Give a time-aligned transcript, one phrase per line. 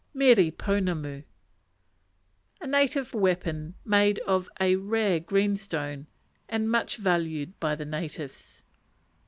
[0.17, 0.33] p.
[0.33, 0.35] 3.
[0.45, 1.23] Mere ponamu
[2.59, 6.07] A native weapon made of a rare green stone,
[6.49, 8.63] and much valued by the natives.